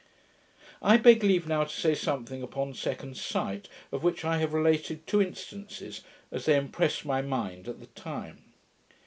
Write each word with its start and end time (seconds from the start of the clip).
I 0.81 0.97
beg 0.97 1.21
leave 1.21 1.45
to 1.47 1.67
say 1.69 1.93
something 1.93 2.41
upon 2.41 2.73
second 2.73 3.17
sight, 3.17 3.69
of 3.91 4.01
which 4.01 4.25
I 4.25 4.37
have 4.39 4.51
related 4.51 5.05
two 5.05 5.21
instances, 5.21 6.01
as 6.31 6.45
they 6.45 6.55
impressed 6.55 7.05
my 7.05 7.21
mind 7.21 7.67
at 7.67 7.79
the 7.79 7.85
time. 7.85 8.41